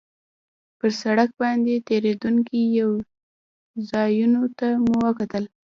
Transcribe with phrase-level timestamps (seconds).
[0.77, 2.53] پر سړک باندې تېرېدونکو
[3.69, 5.43] پوځیانو ته مو کتل.